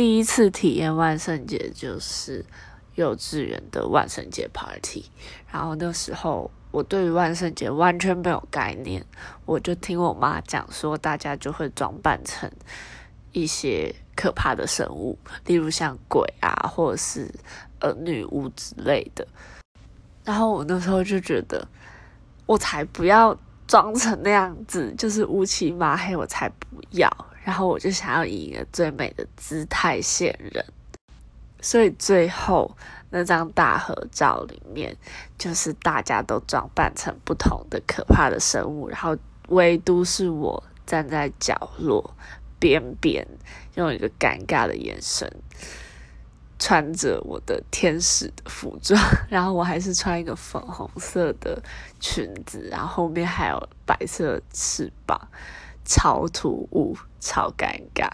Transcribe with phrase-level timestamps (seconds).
[0.00, 2.42] 第一次体验万圣节就是
[2.94, 5.04] 幼稚园的万圣节 party，
[5.52, 9.04] 然后那时候我对于万圣节完全没有概念，
[9.44, 12.50] 我就听我妈讲说，大家就会装扮成
[13.32, 17.30] 一些可怕的生物，例如像鬼啊，或者是
[17.80, 19.28] 呃女巫之类的。
[20.24, 21.68] 然后我那时候就觉得，
[22.46, 27.06] 我才不要装成那样子，就是乌漆麻黑，我才不要。
[27.42, 30.64] 然后我就想要以一个最美的姿态现人，
[31.60, 32.76] 所以最后
[33.10, 34.96] 那张大合照里面，
[35.38, 39.16] 就是大家都装扮成不同的可怕的生物，然后
[39.48, 42.14] 唯独是我站在角落
[42.58, 43.26] 边边，
[43.74, 45.28] 用一个尴尬的眼神，
[46.58, 49.00] 穿着我的天使的服装，
[49.30, 51.60] 然后我还是穿一个粉红色的
[51.98, 55.18] 裙子，然后后面还有白色翅膀。
[55.84, 58.08] 超突兀，超尴尬。